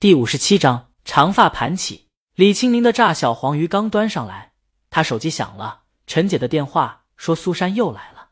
[0.00, 2.08] 第五十七章长发盘起。
[2.34, 4.52] 李青明的炸小黄鱼刚端上来，
[4.88, 8.30] 他手机响了，陈姐的电话说苏珊又来了。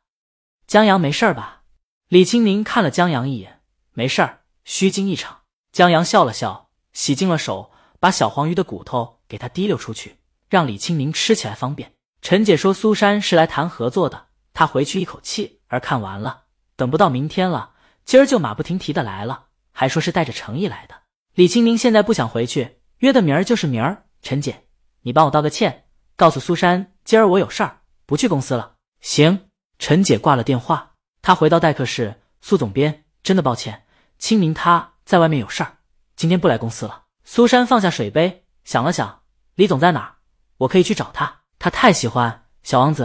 [0.67, 1.65] 江阳没事吧？
[2.09, 3.61] 李青明看了江阳一眼，
[3.93, 5.41] 没事儿，虚惊一场。
[5.71, 10.17] 江阳笑了笑，洗净了手，把小黄鱼的骨头给他提溜出去，
[10.49, 11.93] 让李青明吃起来方便。
[12.23, 16.45] 陈姐说苏珊是来谈合作的，她回去一口气儿看完了，
[16.77, 17.75] 等不到明天了，
[18.07, 20.95] 今儿就马不停蹄的来了，还说是带着诚意来的。
[21.39, 22.81] 李青宁现在不想回去。
[22.97, 24.67] 约的明儿就是明儿，陈姐，
[25.03, 25.85] 你帮我道个歉，
[26.17, 28.75] 告诉苏珊，今儿我有事儿，不去公司了。
[29.01, 29.49] 行。
[29.79, 33.85] 陈姐挂了电话，她回到待客室，苏总编，真的抱歉，
[34.19, 35.79] 清明他在外面有事儿，
[36.17, 37.05] 今天不来公司了。
[37.23, 39.21] 苏珊放下水杯，想了想，
[39.55, 40.17] 李总在哪儿？
[40.57, 41.43] 我可以去找他。
[41.61, 42.33] 他太喜欢
[42.69, 43.05] 《小王子》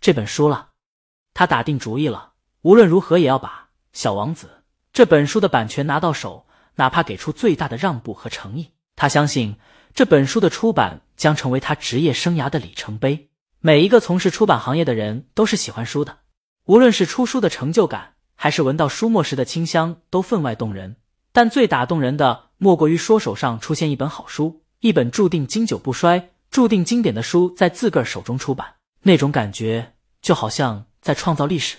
[0.00, 0.70] 这本书了，
[1.34, 2.32] 他打定主意了，
[2.62, 3.48] 无论如何也要把
[3.92, 4.46] 《小王子》
[4.90, 6.46] 这本书的版权拿到手，
[6.76, 8.72] 哪怕给出最大的让步和诚意。
[8.96, 9.56] 他相信
[9.92, 13.28] 这本书的出版将成为他职业生涯的里程碑。
[13.60, 16.18] 每一个从事出版行业的人都是喜欢书的，
[16.66, 20.96] 无论是出书的成就感，还是闻到书墨时的清香，都分外动人。
[21.32, 31.76] 但最打动人的，莫过于说手上出现一本好书，一本注定经久不衰、注定经典的书在自个儿手中出版，那种感觉就好像在创造历史。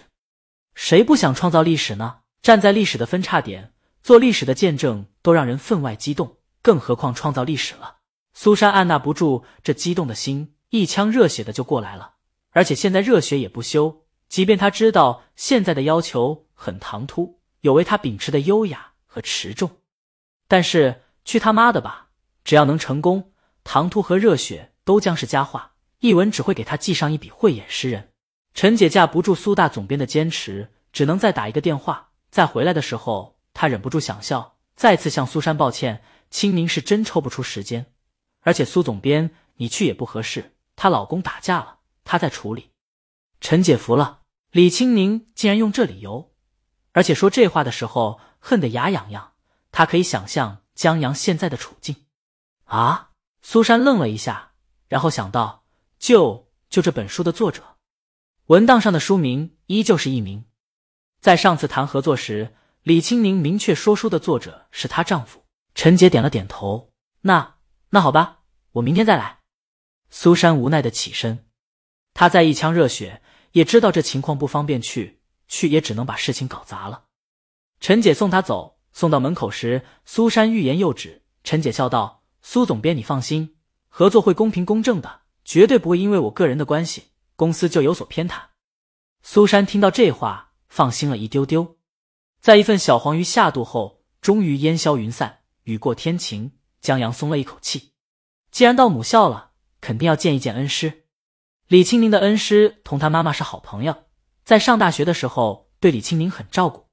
[0.73, 2.17] 谁不想创造历史呢？
[2.41, 3.71] 站在历史的分叉点，
[4.05, 6.37] 做历史的见证，都让人分外激动。
[6.61, 7.95] 更何况创造历史了，
[8.33, 12.13] 苏珊按捺不住这激动的心，一腔热血的就过来了。
[12.51, 19.71] 而且现在热血也不休，即便他知道现在的要求很唐突，有违他秉持的优雅和持重，
[20.47, 22.09] 但是去他妈的吧！
[22.43, 23.31] 只要能成功，
[23.63, 25.71] 唐突和热血都将是佳话。
[26.01, 28.11] 一文只会给他记上一笔慧眼识人。
[28.53, 32.11] 陈姐架不住苏大总编的坚持，只能再打一个电话。
[32.29, 36.03] 再回来的时候，她忍不住想笑，再次向苏珊抱歉。
[36.29, 37.85] 清明是真抽不出时间，
[38.41, 42.71] 而且苏总编你去也不合适，她老公打架了，她在处理。
[43.39, 44.21] 陈姐服了，
[44.51, 46.33] 李清宁竟然用这理由，
[46.91, 49.33] 而且说这话的时候恨得牙痒痒。
[49.71, 51.95] 她可以想象江阳现在的处境。
[52.65, 53.11] 啊！
[53.41, 54.51] 苏珊愣了一下，
[54.89, 55.65] 然后想到，
[55.99, 57.77] 就就这本书的作者，
[58.47, 60.45] 文档上的书名依旧是艺名。
[61.21, 65.43] 在上次谈合作时，李清宁明确说书的作者是她丈夫。
[65.73, 67.55] 陈杰点了点头，那
[67.89, 68.41] 那好吧，
[68.73, 69.39] 我明天再来。
[70.11, 71.47] 苏珊无奈的起身，
[72.13, 77.05] 她再一腔热血，也知道这情况不方便去，去也只能把事情搞砸了。
[77.79, 81.23] 陈姐送她走，送到门口时，苏珊欲言又止。
[81.43, 83.55] 陈姐笑道：“苏总编，你放心，
[83.89, 88.49] 合作会公平公正的，绝对不会因为我个人的关系，公司就有所偏袒。”
[89.25, 91.79] 苏珊听到这话，放心了一丢丢。
[92.45, 95.39] 在一份小黄鱼下肚后，终于烟消云散。
[95.63, 97.93] 雨过天晴，江阳松了一口气。
[98.51, 101.05] 既然到母校了，肯定要见一见恩师。
[101.67, 104.03] 李清明的恩师同他妈妈是好朋友，
[104.43, 106.85] 在上大学的时候对李清明很照顾。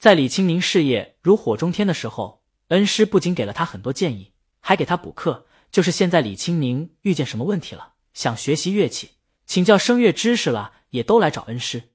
[0.00, 5.46] 在李清明事业如火中天的时候，恩师不仅给了他很多建议，还给他补课。
[5.70, 9.10] 就是现在李清明遇见什么问题了，想学习乐器、
[9.46, 11.91] 请教声乐知识了，也都来找恩师。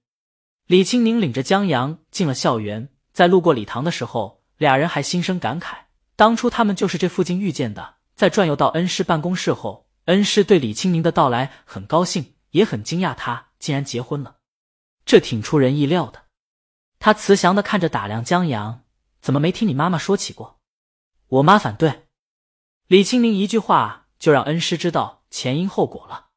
[0.67, 5.77] 李清明领着江阳进了校园，在路过礼堂的时候，俩人还心生感慨。
[6.17, 14.39] 当初他们就是这附近遇见的，在转悠到恩师办公室后，恩师对李清明的到来很高兴，也很惊讶，他竟然结婚了，
[15.05, 16.25] 这挺出人意料的。
[16.99, 18.83] 他慈祥的看着打量江阳，
[19.21, 20.59] 怎么没听你妈妈说起过？
[21.29, 22.07] 我妈反对。
[22.87, 26.27] 李清明一句话就让恩师知道前因后果了。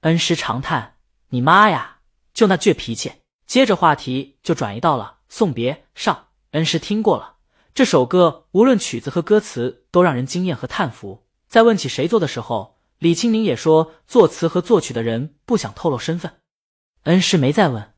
[0.00, 0.96] 恩师长叹
[1.30, 2.00] ：“你妈呀，
[2.34, 3.12] 就那倔脾气。”
[3.48, 7.36] 接着话题就转移到了送别上，恩师听过了。
[7.72, 11.26] 这首歌无论曲子和歌词都让人惊艳和叹服。
[11.48, 16.40] 在问起谁做的时候，李清明也说作词和作曲的人不想透露身份。
[17.04, 17.94] 恩师没再问。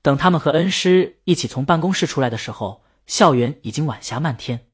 [0.00, 4.68] 等他们和恩师一起从办公室出来的时候，校园已经晚霞漫天。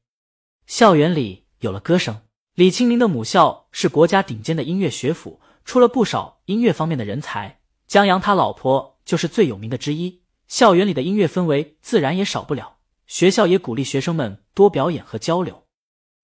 [0.67, 2.21] 校园里有了歌声。
[2.53, 7.61] 李清明的母校是国家顶尖的音乐学府，出了不少音乐方面的人才。
[7.87, 10.21] 江阳他老婆就是最有名的之一。
[10.47, 12.77] 校园里的音乐氛围自然也少不了。
[13.07, 15.65] 学校也鼓励学生们多表演和交流，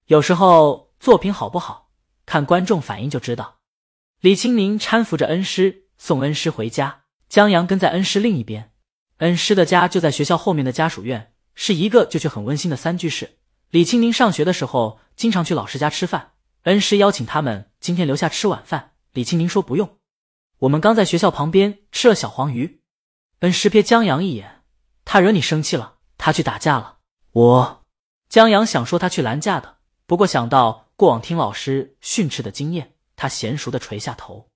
[0.08, 1.92] 有时候作品好不好，
[2.26, 3.60] 看观众反应就知道。
[4.20, 8.72] 李清明搀扶着恩师送恩师回家，江阳跟在恩师另一边。
[9.18, 13.38] 恩师的家就在学校后面的家属院，是一个就却很温馨的三居室。
[13.70, 16.32] 李清明上学的时候经常去老师家吃饭，
[16.64, 19.98] 恩师邀请他们今天留下吃晚饭，李清明说不用，
[20.62, 22.82] 我们刚在学校旁边吃了小黄鱼。
[23.40, 24.62] 恩师瞥江阳一眼，
[25.06, 25.96] 他惹你生气了？
[26.20, 27.00] 他去打架了，
[27.32, 27.84] 我
[28.30, 34.50] 江阳想说他去拦架的，不过想到过往听老师训斥的经验，他娴熟的垂下头。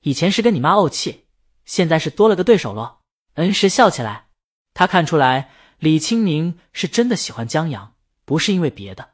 [0.00, 1.28] 以前是跟你妈怄气，
[1.64, 2.98] 现在是多了个对手喽。
[3.34, 4.26] 恩师笑起来，
[4.74, 7.94] 他看出来李清明是真的喜欢江阳，
[8.24, 9.10] 不是因为别的。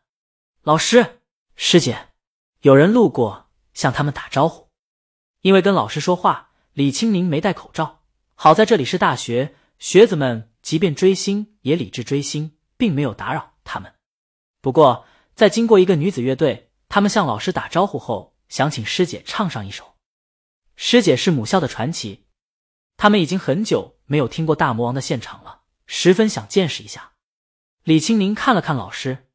[0.62, 1.20] 老师、
[1.56, 2.08] 师姐，
[2.62, 4.61] 有人路过，向他们打招呼。
[5.42, 8.02] 因为跟老师说话，李青宁没戴口罩。
[8.34, 13.92] 好在这里是大学，学子们即便追星也理智追星，并没有打扰他们。
[14.60, 15.04] 不过，
[15.34, 19.96] 在经过一个女子乐队，他们向老师打招呼后，想请师姐唱上一首。
[20.76, 22.26] 师姐是母校的传奇，
[22.96, 27.14] 他们已经很久没有听过大魔王的现场了，十分想见识一下。
[27.82, 29.26] 李青宁看了看老师，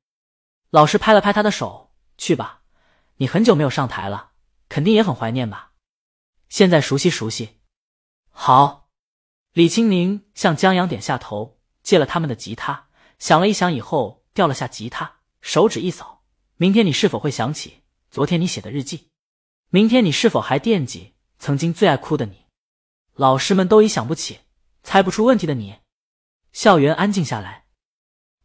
[0.69, 2.61] 老师拍了拍他的手：“去吧，
[3.17, 4.31] 你很久没有上台了，
[4.69, 5.66] 肯定也很怀念吧？
[6.49, 7.59] 现在熟悉熟悉。”
[8.29, 8.89] 好，
[9.53, 12.89] 李青宁向江阳点下头，借了他们的吉他，
[13.19, 15.17] 想了一想以后，掉了下吉他。
[15.41, 16.23] 手指一扫，
[16.57, 19.09] 明天你是否会想起昨天你写的日记？
[19.69, 22.45] 明天你是否还惦记曾经最爱哭的你？
[23.13, 24.39] 老师们都已想不起，
[24.83, 25.79] 猜不出问题的你。
[26.53, 27.65] 校园安静下来，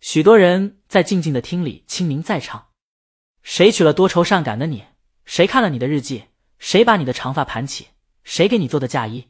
[0.01, 2.71] 许多人在静静的听李清明在唱。
[3.43, 4.85] 谁娶了多愁善感的你？
[5.25, 6.25] 谁看了你的日记？
[6.59, 7.89] 谁把你的长发盘起？
[8.25, 9.29] 谁给你做的嫁衣？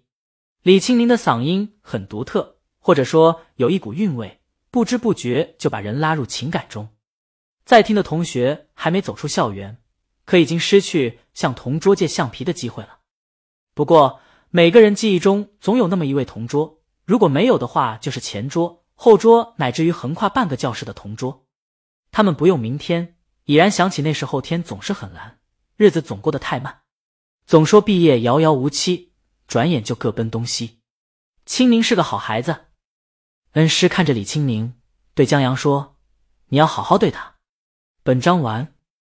[0.62, 4.40] 李清明的嗓音很独特，或者说有一股韵味，
[4.70, 6.88] 不知不觉就把人拉入情感中。
[7.64, 9.82] 在听的同学还没走出校园，
[10.24, 12.98] 可已经失去向同桌借橡皮的机会了。
[13.74, 21.46] 不过，每个人记忆中总有那么一位同桌，如果没有的话，就是前桌、后桌，乃至于横跨半个教室的同桌。
[22.10, 25.38] 他们不用明天，已然想起那时候天总是很蓝，
[25.76, 26.81] 日子总过得太慢。
[27.46, 29.12] 总说毕业遥遥无期，
[29.46, 30.80] 转眼就各奔东西。
[31.44, 32.66] 清明是个好孩子。
[33.52, 34.74] 恩师看着李清明，
[35.14, 35.96] 对江阳说
[36.48, 37.36] ：“你要好好对他。”
[38.02, 38.74] 本章完。